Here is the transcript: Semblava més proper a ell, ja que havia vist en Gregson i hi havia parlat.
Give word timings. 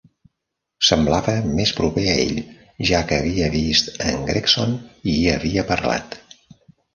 Semblava 0.85 1.33
més 1.59 1.73
proper 1.79 2.05
a 2.13 2.15
ell, 2.23 2.39
ja 2.91 3.03
que 3.11 3.19
havia 3.25 3.51
vist 3.57 3.93
en 4.07 4.25
Gregson 4.31 4.75
i 5.13 5.17
hi 5.19 5.29
havia 5.35 5.67
parlat. 5.75 6.19